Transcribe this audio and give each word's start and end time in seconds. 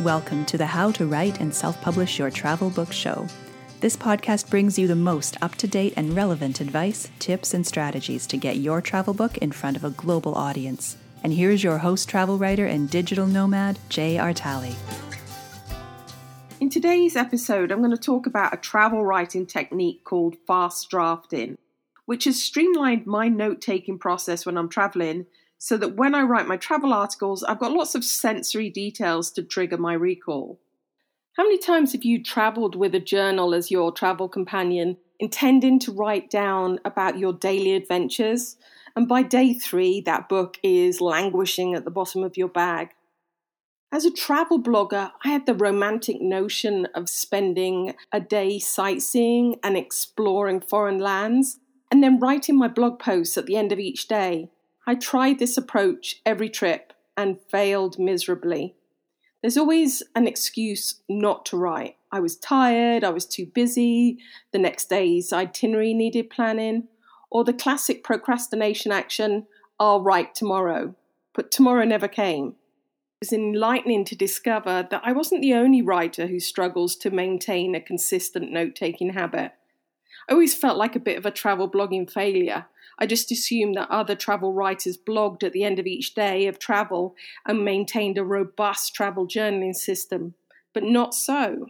Welcome 0.00 0.46
to 0.46 0.56
the 0.56 0.64
How 0.64 0.90
to 0.92 1.06
Write 1.06 1.40
and 1.40 1.54
Self 1.54 1.78
Publish 1.82 2.18
Your 2.18 2.30
Travel 2.30 2.70
Book 2.70 2.90
Show. 2.90 3.26
This 3.80 3.98
podcast 3.98 4.48
brings 4.48 4.78
you 4.78 4.86
the 4.86 4.96
most 4.96 5.36
up 5.42 5.56
to 5.56 5.66
date 5.66 5.92
and 5.94 6.16
relevant 6.16 6.62
advice, 6.62 7.10
tips, 7.18 7.52
and 7.52 7.66
strategies 7.66 8.26
to 8.28 8.38
get 8.38 8.56
your 8.56 8.80
travel 8.80 9.12
book 9.12 9.36
in 9.38 9.52
front 9.52 9.76
of 9.76 9.84
a 9.84 9.90
global 9.90 10.34
audience. 10.34 10.96
And 11.22 11.34
here's 11.34 11.62
your 11.62 11.76
host, 11.76 12.08
travel 12.08 12.38
writer, 12.38 12.64
and 12.64 12.88
digital 12.88 13.26
nomad, 13.26 13.78
Jay 13.90 14.16
Artale. 14.16 14.74
In 16.60 16.70
today's 16.70 17.14
episode, 17.14 17.70
I'm 17.70 17.80
going 17.80 17.90
to 17.90 17.98
talk 17.98 18.26
about 18.26 18.54
a 18.54 18.58
travel 18.58 19.04
writing 19.04 19.44
technique 19.44 20.02
called 20.02 20.36
fast 20.46 20.88
drafting, 20.88 21.58
which 22.06 22.24
has 22.24 22.42
streamlined 22.42 23.06
my 23.06 23.28
note 23.28 23.60
taking 23.60 23.98
process 23.98 24.46
when 24.46 24.56
I'm 24.56 24.70
traveling 24.70 25.26
so 25.58 25.76
that 25.76 25.96
when 25.96 26.14
I 26.14 26.22
write 26.22 26.46
my 26.46 26.56
travel 26.56 26.92
articles, 26.92 27.42
I've 27.42 27.58
got 27.58 27.72
lots 27.72 27.94
of 27.94 28.04
sensory 28.04 28.70
details 28.70 29.30
to 29.32 29.42
trigger 29.42 29.76
my 29.76 29.92
recall. 29.92 30.60
How 31.36 31.42
many 31.44 31.58
times 31.58 31.92
have 31.92 32.04
you 32.04 32.22
traveled 32.22 32.74
with 32.74 32.94
a 32.94 33.00
journal 33.00 33.54
as 33.54 33.70
your 33.70 33.92
travel 33.92 34.28
companion, 34.28 34.96
intending 35.20 35.78
to 35.80 35.92
write 35.92 36.30
down 36.30 36.80
about 36.84 37.18
your 37.18 37.32
daily 37.32 37.74
adventures? 37.74 38.56
And 38.96 39.06
by 39.06 39.22
day 39.22 39.54
three, 39.54 40.00
that 40.02 40.28
book 40.28 40.58
is 40.62 41.00
languishing 41.00 41.74
at 41.74 41.84
the 41.84 41.90
bottom 41.90 42.24
of 42.24 42.36
your 42.36 42.48
bag. 42.48 42.90
As 43.90 44.04
a 44.04 44.10
travel 44.10 44.60
blogger, 44.60 45.12
I 45.24 45.28
had 45.28 45.46
the 45.46 45.54
romantic 45.54 46.20
notion 46.20 46.86
of 46.94 47.08
spending 47.08 47.94
a 48.12 48.20
day 48.20 48.58
sightseeing 48.58 49.56
and 49.62 49.76
exploring 49.76 50.60
foreign 50.60 50.98
lands, 50.98 51.58
and 51.90 52.02
then 52.02 52.20
writing 52.20 52.58
my 52.58 52.68
blog 52.68 52.98
posts 52.98 53.38
at 53.38 53.46
the 53.46 53.56
end 53.56 53.72
of 53.72 53.78
each 53.78 54.08
day. 54.08 54.50
I 54.88 54.94
tried 54.94 55.38
this 55.38 55.58
approach 55.58 56.22
every 56.24 56.48
trip 56.48 56.94
and 57.14 57.38
failed 57.50 57.98
miserably. 57.98 58.74
There's 59.42 59.58
always 59.58 60.02
an 60.14 60.26
excuse 60.26 61.02
not 61.10 61.44
to 61.46 61.58
write. 61.58 61.96
I 62.10 62.20
was 62.20 62.36
tired, 62.36 63.04
I 63.04 63.10
was 63.10 63.26
too 63.26 63.44
busy, 63.44 64.16
the 64.50 64.58
next 64.58 64.88
day's 64.88 65.30
itinerary 65.30 65.92
needed 65.92 66.30
planning, 66.30 66.88
or 67.30 67.44
the 67.44 67.52
classic 67.52 68.02
procrastination 68.02 68.90
action, 68.90 69.46
I'll 69.78 70.00
write 70.00 70.34
tomorrow. 70.34 70.94
But 71.34 71.50
tomorrow 71.50 71.84
never 71.84 72.08
came. 72.08 72.54
It 73.20 73.26
was 73.26 73.32
enlightening 73.34 74.06
to 74.06 74.16
discover 74.16 74.88
that 74.90 75.02
I 75.04 75.12
wasn't 75.12 75.42
the 75.42 75.52
only 75.52 75.82
writer 75.82 76.28
who 76.28 76.40
struggles 76.40 76.96
to 76.96 77.10
maintain 77.10 77.74
a 77.74 77.80
consistent 77.82 78.50
note 78.50 78.74
taking 78.74 79.12
habit. 79.12 79.52
I 80.30 80.32
always 80.32 80.54
felt 80.54 80.78
like 80.78 80.96
a 80.96 81.00
bit 81.00 81.18
of 81.18 81.26
a 81.26 81.30
travel 81.30 81.70
blogging 81.70 82.10
failure. 82.10 82.64
I 82.98 83.06
just 83.06 83.30
assumed 83.30 83.76
that 83.76 83.90
other 83.90 84.14
travel 84.14 84.52
writers 84.52 84.98
blogged 84.98 85.42
at 85.44 85.52
the 85.52 85.64
end 85.64 85.78
of 85.78 85.86
each 85.86 86.14
day 86.14 86.46
of 86.46 86.58
travel 86.58 87.14
and 87.46 87.64
maintained 87.64 88.18
a 88.18 88.24
robust 88.24 88.94
travel 88.94 89.26
journaling 89.26 89.74
system, 89.74 90.34
but 90.72 90.82
not 90.82 91.14
so. 91.14 91.68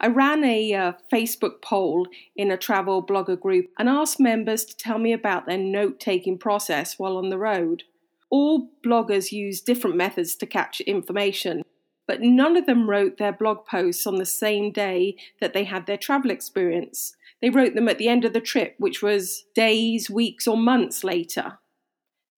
I 0.00 0.08
ran 0.08 0.44
a 0.44 0.74
uh, 0.74 0.92
Facebook 1.12 1.62
poll 1.62 2.06
in 2.36 2.50
a 2.50 2.56
travel 2.56 3.04
blogger 3.04 3.40
group 3.40 3.70
and 3.78 3.88
asked 3.88 4.20
members 4.20 4.64
to 4.64 4.76
tell 4.76 4.98
me 4.98 5.12
about 5.12 5.46
their 5.46 5.58
note 5.58 6.00
taking 6.00 6.38
process 6.38 6.98
while 6.98 7.16
on 7.16 7.30
the 7.30 7.38
road. 7.38 7.84
All 8.30 8.70
bloggers 8.84 9.32
use 9.32 9.60
different 9.60 9.96
methods 9.96 10.34
to 10.36 10.46
capture 10.46 10.84
information, 10.84 11.62
but 12.06 12.20
none 12.20 12.56
of 12.56 12.66
them 12.66 12.88
wrote 12.88 13.18
their 13.18 13.32
blog 13.32 13.66
posts 13.66 14.06
on 14.06 14.16
the 14.16 14.26
same 14.26 14.72
day 14.72 15.16
that 15.40 15.52
they 15.52 15.64
had 15.64 15.86
their 15.86 15.96
travel 15.96 16.30
experience. 16.30 17.14
They 17.42 17.50
wrote 17.50 17.74
them 17.74 17.88
at 17.88 17.98
the 17.98 18.08
end 18.08 18.24
of 18.24 18.32
the 18.32 18.40
trip, 18.40 18.76
which 18.78 19.02
was 19.02 19.44
days, 19.54 20.08
weeks, 20.08 20.46
or 20.46 20.56
months 20.56 21.02
later. 21.02 21.58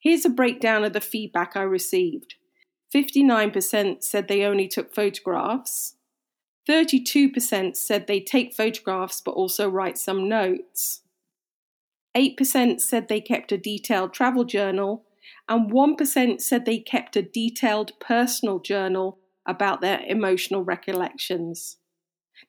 Here's 0.00 0.24
a 0.24 0.30
breakdown 0.30 0.83
of 0.83 0.94
the 0.94 1.00
feedback 1.00 1.56
I 1.56 1.62
received 1.62 2.34
59% 2.94 4.02
said 4.02 4.28
they 4.28 4.44
only 4.44 4.66
took 4.66 4.94
photographs, 4.94 5.97
32% 6.69 7.77
said 7.77 8.06
they 8.06 8.20
take 8.20 8.55
photographs 8.55 9.20
but 9.20 9.32
also 9.32 9.69
write 9.69 9.98
some 9.98 10.28
notes, 10.28 11.02
8% 12.16 12.81
said 12.81 13.09
they 13.09 13.21
kept 13.21 13.53
a 13.53 13.59
detailed 13.59 14.12
travel 14.12 14.44
journal, 14.44 15.04
and 15.48 15.71
1% 15.71 16.41
said 16.41 16.65
they 16.65 16.78
kept 16.78 17.16
a 17.16 17.22
detailed 17.22 17.92
personal 18.00 18.60
journal 18.60 19.19
about 19.47 19.81
their 19.81 20.00
emotional 20.06 20.62
recollections. 20.62 21.76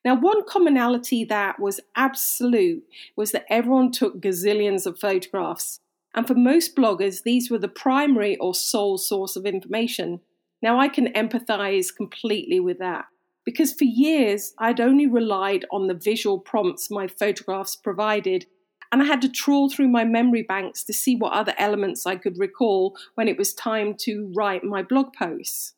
Now, 0.04 0.16
one 0.16 0.44
commonality 0.48 1.24
that 1.26 1.60
was 1.60 1.80
absolute 1.96 2.84
was 3.16 3.32
that 3.32 3.46
everyone 3.50 3.92
took 3.92 4.22
gazillions 4.22 4.86
of 4.86 5.00
photographs. 5.00 5.80
And 6.14 6.28
for 6.28 6.36
most 6.36 6.76
bloggers, 6.76 7.24
these 7.24 7.50
were 7.50 7.60
the 7.60 7.68
primary 7.68 8.38
or 8.38 8.54
sole 8.54 8.98
source 8.98 9.36
of 9.36 9.46
information. 9.46 10.22
Now, 10.62 10.80
I 10.80 10.88
can 10.88 11.14
empathize 11.14 11.96
completely 11.96 12.60
with 12.60 12.80
that 12.80 13.06
because 13.46 13.72
for 13.72 13.86
years 13.86 14.54
I'd 14.58 14.82
only 14.82 15.08
relied 15.08 15.66
on 15.72 15.88
the 15.88 15.94
visual 15.94 16.40
prompts 16.40 16.90
my 16.90 17.08
photographs 17.08 17.76
provided, 17.76 18.48
and 18.92 19.02
I 19.02 19.06
had 19.06 19.22
to 19.22 19.30
trawl 19.30 19.70
through 19.70 19.90
my 19.90 20.04
memory 20.04 20.42
banks 20.42 20.84
to 20.86 20.94
see 20.94 21.16
what 21.16 21.34
other 21.34 21.54
elements 21.58 22.06
I 22.06 22.16
could 22.16 22.38
recall 22.40 22.98
when 23.14 23.28
it 23.28 23.38
was 23.38 23.54
time 23.54 23.94
to 24.00 24.32
write 24.36 24.64
my 24.64 24.82
blog 24.82 25.14
posts. 25.14 25.75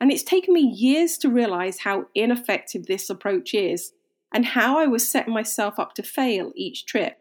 And 0.00 0.10
it's 0.10 0.22
taken 0.22 0.54
me 0.54 0.62
years 0.62 1.18
to 1.18 1.28
realize 1.28 1.80
how 1.80 2.06
ineffective 2.14 2.86
this 2.86 3.10
approach 3.10 3.52
is 3.52 3.92
and 4.32 4.46
how 4.46 4.78
I 4.78 4.86
was 4.86 5.06
setting 5.06 5.34
myself 5.34 5.78
up 5.78 5.94
to 5.94 6.02
fail 6.02 6.52
each 6.56 6.86
trip. 6.86 7.18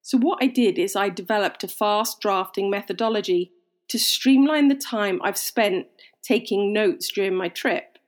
So, 0.00 0.18
what 0.18 0.42
I 0.42 0.46
did 0.46 0.78
is 0.78 0.96
I 0.96 1.08
developed 1.10 1.64
a 1.64 1.68
fast 1.68 2.20
drafting 2.20 2.70
methodology 2.70 3.52
to 3.88 3.98
streamline 3.98 4.68
the 4.68 4.74
time 4.74 5.20
I've 5.22 5.36
spent 5.36 5.86
taking 6.22 6.72
notes 6.72 7.10
during 7.12 7.34
my 7.34 7.48
trip. 7.48 7.98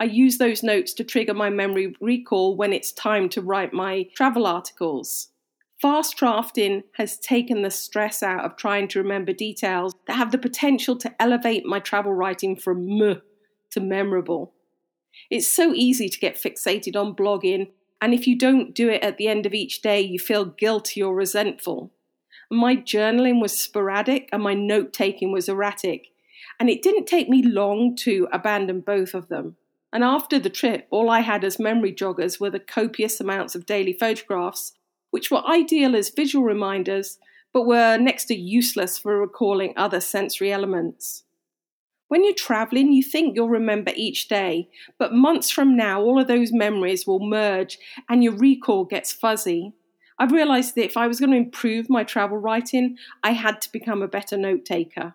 I 0.00 0.04
use 0.04 0.38
those 0.38 0.62
notes 0.62 0.92
to 0.94 1.04
trigger 1.04 1.34
my 1.34 1.50
memory 1.50 1.94
recall 2.00 2.56
when 2.56 2.72
it's 2.72 2.92
time 2.92 3.28
to 3.30 3.42
write 3.42 3.72
my 3.72 4.06
travel 4.14 4.46
articles. 4.46 5.30
Fast 5.82 6.16
drafting 6.16 6.82
has 6.94 7.18
taken 7.18 7.62
the 7.62 7.70
stress 7.70 8.22
out 8.22 8.44
of 8.44 8.56
trying 8.56 8.88
to 8.88 9.00
remember 9.00 9.32
details 9.32 9.94
that 10.06 10.16
have 10.16 10.30
the 10.32 10.38
potential 10.38 10.96
to 10.96 11.22
elevate 11.22 11.64
my 11.64 11.80
travel 11.80 12.12
writing 12.12 12.56
from 12.56 12.98
meh 12.98 13.14
to 13.70 13.80
memorable. 13.80 14.52
It's 15.30 15.48
so 15.48 15.72
easy 15.74 16.08
to 16.08 16.18
get 16.18 16.36
fixated 16.36 16.96
on 16.96 17.14
blogging, 17.14 17.70
and 18.00 18.14
if 18.14 18.26
you 18.26 18.38
don't 18.38 18.74
do 18.74 18.88
it 18.88 19.02
at 19.02 19.16
the 19.16 19.28
end 19.28 19.46
of 19.46 19.54
each 19.54 19.82
day, 19.82 20.00
you 20.00 20.18
feel 20.18 20.44
guilty 20.44 21.02
or 21.02 21.14
resentful. 21.14 21.90
My 22.50 22.76
journaling 22.76 23.40
was 23.40 23.58
sporadic 23.58 24.28
and 24.32 24.42
my 24.42 24.54
note 24.54 24.92
taking 24.92 25.32
was 25.32 25.48
erratic, 25.48 26.08
and 26.58 26.70
it 26.70 26.82
didn't 26.82 27.06
take 27.06 27.28
me 27.28 27.42
long 27.42 27.94
to 27.96 28.28
abandon 28.32 28.80
both 28.80 29.14
of 29.14 29.28
them. 29.28 29.56
And 29.92 30.04
after 30.04 30.38
the 30.38 30.50
trip, 30.50 30.86
all 30.90 31.10
I 31.10 31.20
had 31.20 31.44
as 31.44 31.58
memory 31.58 31.92
joggers 31.92 32.38
were 32.38 32.50
the 32.50 32.60
copious 32.60 33.20
amounts 33.20 33.54
of 33.54 33.66
daily 33.66 33.92
photographs, 33.92 34.72
which 35.10 35.30
were 35.30 35.46
ideal 35.46 35.96
as 35.96 36.10
visual 36.10 36.44
reminders, 36.44 37.18
but 37.52 37.66
were 37.66 37.96
next 37.96 38.26
to 38.26 38.34
useless 38.34 38.98
for 38.98 39.18
recalling 39.18 39.72
other 39.76 40.00
sensory 40.00 40.52
elements. 40.52 41.24
When 42.08 42.24
you're 42.24 42.34
traveling, 42.34 42.92
you 42.92 43.02
think 43.02 43.36
you'll 43.36 43.50
remember 43.50 43.92
each 43.94 44.28
day, 44.28 44.70
but 44.98 45.12
months 45.12 45.50
from 45.50 45.76
now, 45.76 46.00
all 46.00 46.18
of 46.18 46.26
those 46.26 46.52
memories 46.52 47.06
will 47.06 47.20
merge 47.20 47.78
and 48.08 48.24
your 48.24 48.34
recall 48.34 48.84
gets 48.84 49.12
fuzzy. 49.12 49.74
I've 50.18 50.32
realized 50.32 50.74
that 50.74 50.84
if 50.84 50.96
I 50.96 51.06
was 51.06 51.20
going 51.20 51.30
to 51.30 51.36
improve 51.36 51.88
my 51.88 52.04
travel 52.04 52.38
writing, 52.38 52.96
I 53.22 53.32
had 53.32 53.60
to 53.60 53.72
become 53.72 54.02
a 54.02 54.08
better 54.08 54.36
note 54.36 54.64
taker. 54.64 55.14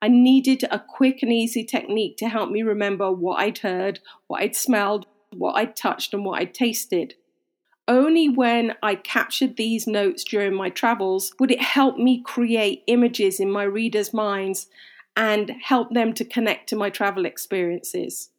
I 0.00 0.08
needed 0.08 0.64
a 0.70 0.78
quick 0.78 1.22
and 1.22 1.32
easy 1.32 1.64
technique 1.64 2.16
to 2.18 2.28
help 2.28 2.50
me 2.50 2.62
remember 2.62 3.12
what 3.12 3.40
I'd 3.40 3.58
heard, 3.58 4.00
what 4.28 4.40
I'd 4.40 4.56
smelled, 4.56 5.06
what 5.36 5.54
I'd 5.54 5.76
touched, 5.76 6.14
and 6.14 6.24
what 6.24 6.40
I'd 6.40 6.54
tasted. 6.54 7.14
Only 7.86 8.28
when 8.28 8.76
I 8.82 8.94
captured 8.94 9.56
these 9.56 9.86
notes 9.86 10.24
during 10.24 10.54
my 10.54 10.70
travels 10.70 11.34
would 11.38 11.50
it 11.50 11.60
help 11.60 11.98
me 11.98 12.22
create 12.22 12.84
images 12.86 13.40
in 13.40 13.50
my 13.50 13.64
readers' 13.64 14.14
minds 14.14 14.68
and 15.20 15.52
help 15.62 15.92
them 15.92 16.14
to 16.14 16.24
connect 16.24 16.66
to 16.66 16.74
my 16.74 16.88
travel 16.88 17.26
experiences. 17.26 18.30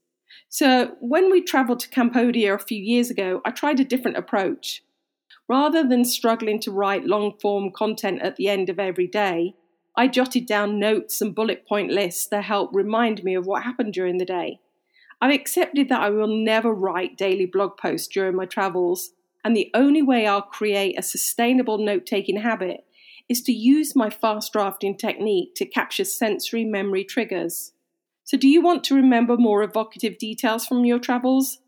So, 0.49 0.95
when 0.99 1.31
we 1.31 1.43
traveled 1.43 1.79
to 1.81 1.89
Cambodia 1.89 2.55
a 2.55 2.57
few 2.57 2.81
years 2.81 3.11
ago, 3.11 3.39
I 3.45 3.51
tried 3.51 3.79
a 3.79 3.85
different 3.85 4.17
approach. 4.17 4.81
Rather 5.47 5.87
than 5.87 6.03
struggling 6.03 6.59
to 6.61 6.71
write 6.71 7.05
long 7.05 7.37
form 7.39 7.69
content 7.71 8.23
at 8.23 8.35
the 8.35 8.47
end 8.47 8.67
of 8.67 8.79
every 8.79 9.05
day, 9.05 9.53
I 9.95 10.07
jotted 10.07 10.47
down 10.47 10.79
notes 10.79 11.21
and 11.21 11.35
bullet 11.35 11.67
point 11.67 11.91
lists 11.91 12.25
that 12.29 12.45
help 12.45 12.71
remind 12.73 13.23
me 13.23 13.35
of 13.35 13.45
what 13.45 13.61
happened 13.61 13.93
during 13.93 14.17
the 14.17 14.25
day. 14.25 14.59
I've 15.21 15.35
accepted 15.35 15.87
that 15.89 16.01
I 16.01 16.09
will 16.09 16.35
never 16.35 16.73
write 16.73 17.15
daily 17.15 17.45
blog 17.45 17.77
posts 17.77 18.07
during 18.07 18.35
my 18.35 18.47
travels, 18.47 19.11
and 19.43 19.55
the 19.55 19.69
only 19.75 20.01
way 20.01 20.25
I'll 20.25 20.41
create 20.41 20.97
a 20.97 21.03
sustainable 21.03 21.77
note 21.77 22.07
taking 22.07 22.37
habit 22.37 22.85
is 23.29 23.41
to 23.43 23.51
use 23.51 23.95
my 23.95 24.09
fast 24.09 24.53
drafting 24.53 24.97
technique 24.97 25.55
to 25.55 25.65
capture 25.65 26.05
sensory 26.05 26.65
memory 26.65 27.03
triggers. 27.03 27.73
So, 28.23 28.37
do 28.37 28.47
you 28.47 28.61
want 28.61 28.83
to 28.85 28.95
remember 28.95 29.37
more 29.37 29.63
evocative 29.63 30.17
details 30.17 30.65
from 30.65 30.85
your 30.85 30.99
travels? 30.99 31.59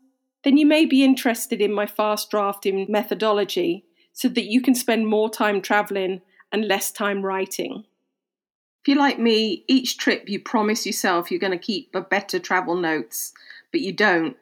Then 0.44 0.56
you 0.56 0.66
may 0.66 0.84
be 0.84 1.04
interested 1.04 1.60
in 1.60 1.72
my 1.72 1.86
fast 1.86 2.30
drafting 2.30 2.86
methodology 2.88 3.84
so 4.12 4.28
that 4.28 4.44
you 4.44 4.60
can 4.60 4.74
spend 4.74 5.06
more 5.06 5.30
time 5.30 5.60
traveling 5.60 6.20
and 6.52 6.66
less 6.66 6.90
time 6.90 7.22
writing. 7.22 7.84
If 8.82 8.88
you're 8.88 8.98
like 8.98 9.18
me, 9.18 9.64
each 9.66 9.96
trip 9.96 10.28
you 10.28 10.38
promise 10.38 10.84
yourself 10.84 11.30
you're 11.30 11.40
going 11.40 11.58
to 11.58 11.58
keep 11.58 11.94
a 11.94 12.00
better 12.02 12.38
travel 12.38 12.76
notes, 12.76 13.32
but 13.72 13.80
you 13.80 13.92
don't. 13.92 14.36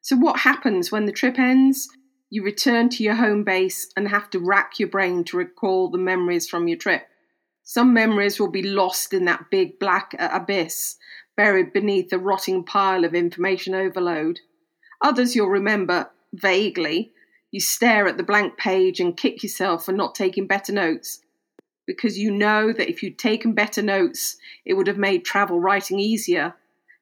So, 0.00 0.16
what 0.16 0.40
happens 0.40 0.90
when 0.90 1.06
the 1.06 1.12
trip 1.12 1.38
ends? 1.38 1.88
You 2.32 2.44
return 2.44 2.90
to 2.90 3.02
your 3.02 3.16
home 3.16 3.42
base 3.42 3.90
and 3.96 4.06
have 4.06 4.30
to 4.30 4.38
rack 4.38 4.78
your 4.78 4.88
brain 4.88 5.24
to 5.24 5.36
recall 5.36 5.90
the 5.90 5.98
memories 5.98 6.48
from 6.48 6.68
your 6.68 6.78
trip. 6.78 7.08
Some 7.64 7.92
memories 7.92 8.38
will 8.38 8.50
be 8.50 8.62
lost 8.62 9.12
in 9.12 9.24
that 9.24 9.50
big 9.50 9.80
black 9.80 10.14
abyss, 10.18 10.96
buried 11.36 11.72
beneath 11.72 12.12
a 12.12 12.18
rotting 12.18 12.62
pile 12.62 13.04
of 13.04 13.14
information 13.14 13.74
overload. 13.74 14.38
Others 15.02 15.34
you'll 15.34 15.48
remember 15.48 16.08
vaguely. 16.32 17.10
You 17.50 17.58
stare 17.58 18.06
at 18.06 18.16
the 18.16 18.22
blank 18.22 18.56
page 18.56 19.00
and 19.00 19.16
kick 19.16 19.42
yourself 19.42 19.84
for 19.84 19.92
not 19.92 20.14
taking 20.14 20.46
better 20.46 20.72
notes 20.72 21.22
because 21.84 22.16
you 22.16 22.30
know 22.30 22.72
that 22.72 22.88
if 22.88 23.02
you'd 23.02 23.18
taken 23.18 23.52
better 23.54 23.82
notes, 23.82 24.36
it 24.64 24.74
would 24.74 24.86
have 24.86 24.98
made 24.98 25.24
travel 25.24 25.58
writing 25.58 25.98
easier. 25.98 26.54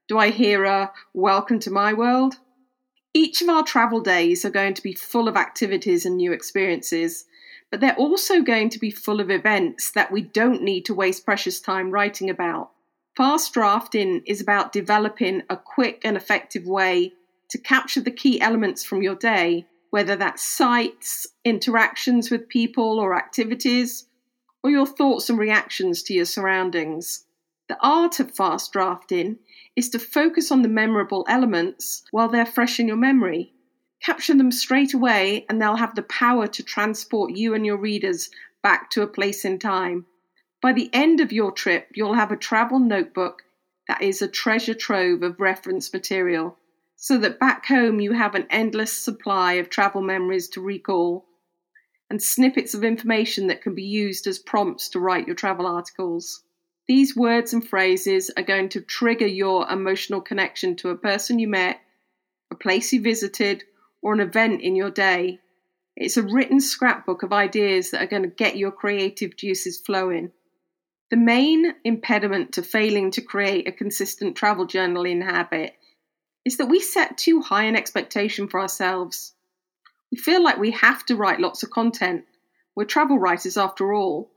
Do 0.09 0.19
I 0.19 0.31
hear 0.31 0.65
a 0.65 0.91
welcome 1.13 1.59
to 1.61 1.71
my 1.71 1.93
world? 1.93 2.37
Each 3.15 3.41
of 3.43 3.49
our 3.49 3.65
travel 3.65 4.01
days 4.01 4.45
are 4.45 4.51
going 4.51 4.75
to 4.75 4.83
be 4.83 4.93
full 4.93 5.29
of 5.29 5.37
activities 5.37 6.05
and 6.05 6.17
new 6.17 6.33
experiences, 6.33 7.25
but 7.71 7.81
they're 7.81 7.97
also 7.97 8.43
going 8.43 8.69
to 8.71 8.79
be 8.79 8.91
full 8.91 9.21
of 9.21 9.31
events 9.31 9.91
that 9.93 10.13
we 10.13 10.23
don't 10.23 10.63
need 10.63 10.85
to 10.87 10.95
waste 10.95 11.25
precious 11.25 11.61
time 11.61 11.91
writing 11.91 12.31
about. 12.31 12.71
Fast 13.17 13.53
drafting 13.53 14.23
is 14.27 14.41
about 14.41 14.73
developing 14.73 15.43
a 15.51 15.57
quick 15.57 16.03
and 16.05 16.17
effective 16.17 16.67
way 16.67 17.13
to 17.49 17.59
capture 17.59 18.01
the 18.01 18.11
key 18.11 18.41
elements 18.41 18.85
from 18.85 19.03
your 19.03 19.15
day, 19.15 19.67
whether 19.91 20.15
that's 20.15 20.43
sights, 20.43 21.27
interactions 21.45 22.31
with 22.31 22.49
people 22.49 23.01
or 23.01 23.17
activities, 23.17 24.07
or 24.63 24.71
your 24.71 24.87
thoughts 24.87 25.31
and 25.31 25.39
reactions 25.39 26.03
to 26.03 26.15
your 26.15 26.27
surroundings. 26.27 27.25
The 27.69 27.79
art 27.81 28.19
of 28.19 28.35
fast 28.35 28.73
drafting 28.73 29.39
is 29.77 29.91
to 29.91 29.99
focus 29.99 30.51
on 30.51 30.63
the 30.63 30.69
memorable 30.69 31.27
elements 31.29 32.03
while 32.11 32.29
they're 32.29 32.47
fresh 32.47 32.81
in 32.81 32.89
your 32.89 32.97
memory. 32.97 33.53
Capture 34.03 34.35
them 34.35 34.51
straight 34.51 34.95
away, 34.95 35.45
and 35.49 35.61
they'll 35.61 35.77
have 35.77 35.95
the 35.95 36.03
power 36.03 36.47
to 36.47 36.63
transport 36.63 37.37
you 37.37 37.55
and 37.55 37.67
your 37.67 37.77
readers 37.77 38.31
back 38.63 38.91
to 38.91 39.03
a 39.03 39.07
place 39.07 39.45
in 39.45 39.59
time. 39.59 40.07
By 40.63 40.73
the 40.73 40.89
end 40.93 41.21
of 41.21 41.33
your 41.33 41.53
trip, 41.53 41.89
you'll 41.95 42.15
have 42.15 42.33
a 42.33 42.37
travel 42.37 42.79
notebook 42.79 43.43
that 43.87 44.03
is 44.03 44.23
a 44.23 44.29
treasure 44.29 44.75
trove 44.75 45.23
of 45.23 45.41
reference 45.41 45.93
material, 45.93 46.59
so 46.97 47.19
that 47.19 47.39
back 47.39 47.67
home 47.67 48.01
you 48.01 48.13
have 48.13 48.35
an 48.35 48.47
endless 48.51 48.93
supply 48.93 49.55
of 49.55 49.69
travel 49.69 50.01
memories 50.03 50.49
to 50.51 50.61
recall 50.61 51.27
and 52.11 52.23
snippets 52.23 52.73
of 52.73 52.83
information 52.83 53.47
that 53.49 53.61
can 53.61 53.75
be 53.75 53.85
used 53.85 54.27
as 54.27 54.39
prompts 54.39 54.89
to 54.89 55.01
write 55.01 55.27
your 55.27 55.37
travel 55.37 55.67
articles. 55.67 56.45
These 56.89 57.15
words 57.15 57.53
and 57.53 57.67
phrases 57.67 58.31
are 58.37 58.43
going 58.43 58.71
to 58.71 58.81
trigger 58.81 59.27
your 59.27 59.69
emotional 59.69 60.23
connection 60.23 60.75
to 60.77 60.89
a 60.89 60.97
person 60.97 61.39
you 61.39 61.47
met, 61.47 61.81
a 62.51 62.55
place 62.55 62.95
you 62.95 63.03
visited, 63.03 63.65
or 64.01 64.15
an 64.15 64.21
event 64.21 64.63
in 64.63 64.75
your 64.75 64.91
day. 64.91 65.39
It's 65.97 66.17
a 66.17 66.23
written 66.23 66.61
scrapbook 66.61 67.23
of 67.23 67.33
ideas 67.33 67.91
that 67.91 68.03
are 68.03 68.07
going 68.07 68.23
to 68.23 68.29
get 68.29 68.57
your 68.57 68.71
creative 68.71 69.37
juices 69.37 69.79
flowing. 69.79 70.33
The 71.11 71.19
main 71.19 71.75
impediment 71.85 72.53
to 72.53 72.63
failing 72.63 73.11
to 73.13 73.21
create 73.21 73.69
a 73.69 73.73
consistent 73.73 74.35
travel 74.37 74.67
journaling 74.67 75.23
habit 75.23 75.75
is 76.47 76.57
that 76.57 76.69
we 76.69 76.81
set 76.81 77.19
too 77.19 77.43
high 77.43 77.65
an 77.65 77.77
expectation 77.77 78.49
for 78.49 78.61
ourselves. 78.61 79.35
We 80.11 80.17
feel 80.17 80.43
like 80.43 80.57
we 80.59 80.71
have 80.71 81.05
to 81.07 81.17
write 81.17 81.41
lots 81.41 81.63
of 81.63 81.71
content. 81.71 82.25
We're 82.75 82.85
travel 82.85 83.19
writers 83.19 83.59
after 83.59 83.93
all. 83.93 84.31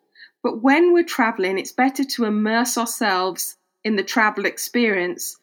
But 0.43 0.61
when 0.61 0.93
we're 0.93 1.03
traveling, 1.03 1.59
it's 1.59 1.71
better 1.71 2.03
to 2.03 2.25
immerse 2.25 2.77
ourselves 2.77 3.57
in 3.83 3.95
the 3.95 4.03
travel 4.03 4.45
experience 4.45 5.37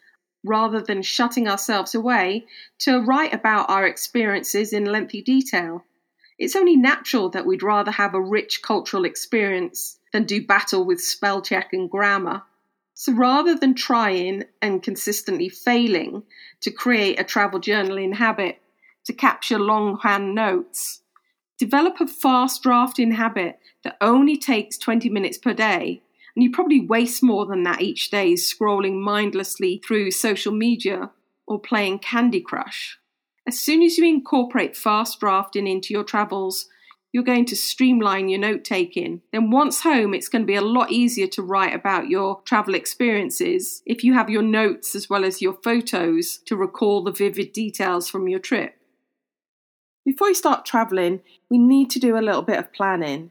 rather 0.45 0.81
than 0.81 1.03
shutting 1.03 1.49
ourselves 1.49 1.95
away 1.95 2.47
to 2.79 3.00
write 3.00 3.35
about 3.35 3.69
our 3.69 3.87
experiences 3.87 4.73
in 4.73 4.85
lengthy 4.85 5.23
detail. 5.23 5.85
It's 6.39 6.56
only 6.56 6.77
natural 6.77 7.29
that 7.31 7.47
we'd 7.47 7.62
rather 7.62 7.91
have 7.91 8.15
a 8.15 8.21
rich 8.21 8.62
cultural 8.62 9.05
experience 9.05 9.99
than 10.12 10.25
do 10.25 10.45
battle 10.45 10.85
with 10.85 11.01
spell 11.01 11.43
check 11.43 11.73
and 11.73 11.91
grammar. 11.91 12.43
So 12.94 13.12
rather 13.12 13.55
than 13.55 13.75
trying 13.75 14.44
and 14.62 14.83
consistently 14.83 15.49
failing 15.49 16.23
to 16.61 16.71
create 16.71 17.21
a 17.21 17.25
travel 17.25 17.61
journaling 17.61 18.15
habit, 18.15 18.61
to 19.05 19.12
capture 19.12 19.59
longhand 19.59 20.35
notes. 20.35 21.01
Develop 21.58 22.00
a 22.00 22.06
fast 22.06 22.62
drafting 22.62 23.12
habit 23.12 23.58
that 23.82 23.96
only 24.00 24.37
takes 24.37 24.78
20 24.78 25.08
minutes 25.08 25.38
per 25.38 25.52
day. 25.52 26.02
And 26.37 26.43
you 26.44 26.52
probably 26.52 26.81
waste 26.81 27.20
more 27.20 27.46
than 27.46 27.64
that 27.64 27.82
each 27.82 28.10
day 28.10 28.34
scrolling 28.34 29.00
mindlessly 29.00 29.82
through 29.84 30.12
social 30.12 30.52
media 30.52 31.10
or 31.49 31.58
playing 31.58 31.99
Candy 31.99 32.40
Crush. 32.40 32.99
As 33.44 33.58
soon 33.58 33.82
as 33.82 33.99
you 33.99 34.06
incorporate 34.06 34.76
fast 34.76 35.19
drafting 35.19 35.66
into 35.66 35.93
your 35.93 36.05
travels, 36.05 36.69
you're 37.10 37.25
going 37.25 37.46
to 37.46 37.56
streamline 37.56 38.28
your 38.28 38.38
note 38.38 38.62
taking. 38.62 39.22
Then, 39.32 39.50
once 39.50 39.81
home, 39.81 40.14
it's 40.14 40.28
going 40.28 40.43
to 40.43 40.46
be 40.46 40.55
a 40.55 40.60
lot 40.60 40.93
easier 40.93 41.26
to 41.28 41.43
write 41.43 41.75
about 41.75 42.08
your 42.08 42.40
travel 42.44 42.75
experiences 42.75 43.82
if 43.87 44.05
you 44.05 44.14
have 44.14 44.31
your 44.31 44.43
notes 44.43 44.94
as 44.94 45.10
well 45.10 45.25
as 45.25 45.43
your 45.43 45.55
photos 45.55 46.38
to 46.44 46.55
recall 46.55 47.02
the 47.02 47.10
vivid 47.10 47.52
details 47.52 48.08
from 48.08 48.28
your 48.28 48.38
trip. 48.38 48.78
Before 50.08 50.28
you 50.28 50.34
start 50.34 50.64
traveling, 50.64 51.20
we 51.50 51.58
need 51.58 51.90
to 51.90 51.99
do 51.99 52.16
a 52.16 52.25
little 52.25 52.40
bit 52.40 52.58
of 52.58 52.72
planning. 52.72 53.31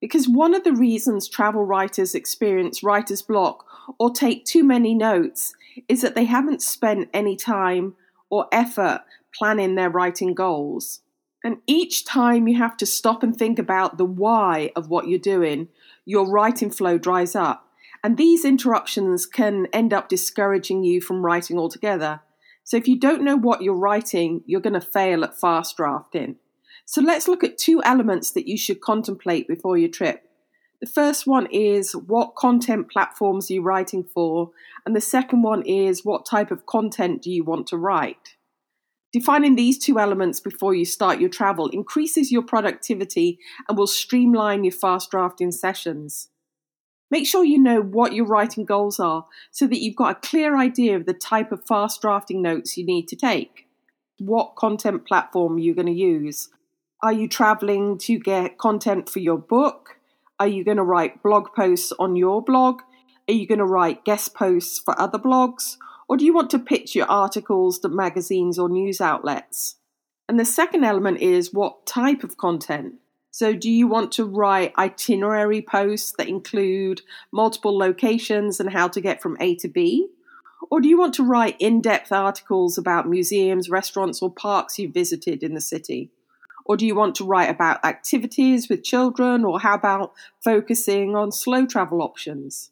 Because 0.00 0.26
one 0.26 0.54
of 0.54 0.64
the 0.64 0.72
reasons 0.72 1.28
travel 1.28 1.66
writers 1.66 2.14
experience 2.14 2.82
writer's 2.82 3.20
block 3.20 3.66
or 3.98 4.08
take 4.08 4.46
too 4.46 4.64
many 4.64 4.94
notes 4.94 5.52
is 5.86 6.00
that 6.00 6.14
they 6.14 6.24
haven't 6.24 6.62
spent 6.62 7.10
any 7.12 7.36
time 7.36 7.94
or 8.30 8.46
effort 8.52 9.02
planning 9.34 9.74
their 9.74 9.90
writing 9.90 10.32
goals. 10.32 11.02
And 11.44 11.58
each 11.66 12.06
time 12.06 12.48
you 12.48 12.56
have 12.56 12.78
to 12.78 12.86
stop 12.86 13.22
and 13.22 13.36
think 13.36 13.58
about 13.58 13.98
the 13.98 14.06
why 14.06 14.70
of 14.74 14.88
what 14.88 15.08
you're 15.08 15.18
doing, 15.18 15.68
your 16.06 16.26
writing 16.26 16.70
flow 16.70 16.96
dries 16.96 17.36
up. 17.36 17.68
And 18.02 18.16
these 18.16 18.46
interruptions 18.46 19.26
can 19.26 19.66
end 19.74 19.92
up 19.92 20.08
discouraging 20.08 20.84
you 20.84 21.02
from 21.02 21.22
writing 21.22 21.58
altogether. 21.58 22.22
So 22.64 22.76
if 22.76 22.88
you 22.88 22.98
don't 22.98 23.22
know 23.22 23.36
what 23.36 23.62
you're 23.62 23.74
writing, 23.74 24.42
you're 24.46 24.60
going 24.60 24.74
to 24.74 24.80
fail 24.80 25.22
at 25.22 25.38
fast 25.38 25.76
drafting. 25.76 26.36
So 26.86 27.00
let's 27.00 27.28
look 27.28 27.44
at 27.44 27.58
two 27.58 27.82
elements 27.82 28.30
that 28.32 28.48
you 28.48 28.58
should 28.58 28.80
contemplate 28.80 29.46
before 29.46 29.78
your 29.78 29.90
trip. 29.90 30.22
The 30.80 30.86
first 30.86 31.26
one 31.26 31.46
is 31.50 31.94
what 31.94 32.34
content 32.36 32.90
platforms 32.90 33.50
are 33.50 33.54
you 33.54 33.62
writing 33.62 34.04
for? 34.04 34.50
And 34.84 34.94
the 34.94 35.00
second 35.00 35.42
one 35.42 35.62
is 35.62 36.04
what 36.04 36.26
type 36.26 36.50
of 36.50 36.66
content 36.66 37.22
do 37.22 37.30
you 37.30 37.44
want 37.44 37.66
to 37.68 37.76
write? 37.76 38.36
Defining 39.12 39.54
these 39.54 39.78
two 39.78 39.98
elements 39.98 40.40
before 40.40 40.74
you 40.74 40.84
start 40.84 41.20
your 41.20 41.30
travel 41.30 41.68
increases 41.68 42.32
your 42.32 42.42
productivity 42.42 43.38
and 43.68 43.78
will 43.78 43.86
streamline 43.86 44.64
your 44.64 44.72
fast 44.72 45.10
drafting 45.10 45.52
sessions. 45.52 46.28
Make 47.14 47.28
sure 47.28 47.44
you 47.44 47.60
know 47.60 47.80
what 47.80 48.12
your 48.12 48.26
writing 48.26 48.64
goals 48.64 48.98
are 48.98 49.26
so 49.52 49.68
that 49.68 49.80
you've 49.80 49.94
got 49.94 50.16
a 50.16 50.28
clear 50.28 50.58
idea 50.58 50.96
of 50.96 51.06
the 51.06 51.14
type 51.14 51.52
of 51.52 51.64
fast 51.64 52.02
drafting 52.02 52.42
notes 52.42 52.76
you 52.76 52.84
need 52.84 53.06
to 53.06 53.14
take. 53.14 53.68
What 54.18 54.56
content 54.56 55.06
platform 55.06 55.60
you're 55.60 55.76
going 55.76 55.86
to 55.86 55.92
use. 55.92 56.48
Are 57.04 57.12
you 57.12 57.28
traveling 57.28 57.98
to 57.98 58.18
get 58.18 58.58
content 58.58 59.08
for 59.08 59.20
your 59.20 59.38
book? 59.38 59.90
Are 60.40 60.48
you 60.48 60.64
going 60.64 60.78
to 60.78 60.82
write 60.82 61.22
blog 61.22 61.54
posts 61.54 61.92
on 62.00 62.16
your 62.16 62.42
blog? 62.42 62.80
Are 63.28 63.34
you 63.34 63.46
going 63.46 63.60
to 63.60 63.64
write 63.64 64.04
guest 64.04 64.34
posts 64.34 64.80
for 64.80 65.00
other 65.00 65.20
blogs? 65.20 65.76
Or 66.08 66.16
do 66.16 66.24
you 66.24 66.34
want 66.34 66.50
to 66.50 66.58
pitch 66.58 66.96
your 66.96 67.06
articles 67.06 67.78
to 67.78 67.88
magazines 67.88 68.58
or 68.58 68.68
news 68.68 69.00
outlets? 69.00 69.76
And 70.28 70.40
the 70.40 70.44
second 70.44 70.82
element 70.82 71.20
is 71.20 71.54
what 71.54 71.86
type 71.86 72.24
of 72.24 72.36
content. 72.36 72.94
So, 73.36 73.52
do 73.52 73.68
you 73.68 73.88
want 73.88 74.12
to 74.12 74.24
write 74.24 74.72
itinerary 74.78 75.60
posts 75.60 76.12
that 76.18 76.28
include 76.28 77.02
multiple 77.32 77.76
locations 77.76 78.60
and 78.60 78.70
how 78.70 78.86
to 78.86 79.00
get 79.00 79.20
from 79.20 79.36
A 79.40 79.56
to 79.56 79.66
B? 79.66 80.06
Or 80.70 80.80
do 80.80 80.86
you 80.86 80.96
want 80.96 81.14
to 81.14 81.24
write 81.24 81.56
in 81.58 81.80
depth 81.80 82.12
articles 82.12 82.78
about 82.78 83.08
museums, 83.08 83.68
restaurants, 83.68 84.22
or 84.22 84.30
parks 84.30 84.78
you 84.78 84.88
visited 84.88 85.42
in 85.42 85.54
the 85.54 85.60
city? 85.60 86.12
Or 86.64 86.76
do 86.76 86.86
you 86.86 86.94
want 86.94 87.16
to 87.16 87.24
write 87.24 87.50
about 87.50 87.84
activities 87.84 88.68
with 88.68 88.84
children, 88.84 89.44
or 89.44 89.58
how 89.58 89.74
about 89.74 90.12
focusing 90.44 91.16
on 91.16 91.32
slow 91.32 91.66
travel 91.66 92.02
options? 92.02 92.70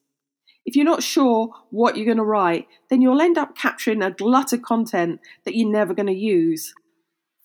If 0.64 0.76
you're 0.76 0.84
not 0.84 1.02
sure 1.02 1.52
what 1.70 1.96
you're 1.96 2.06
going 2.06 2.18
to 2.18 2.22
write, 2.22 2.68
then 2.88 3.02
you'll 3.02 3.20
end 3.20 3.36
up 3.36 3.56
capturing 3.56 4.00
a 4.00 4.12
glut 4.12 4.52
of 4.52 4.62
content 4.62 5.18
that 5.44 5.56
you're 5.56 5.68
never 5.68 5.92
going 5.92 6.06
to 6.06 6.12
use. 6.12 6.72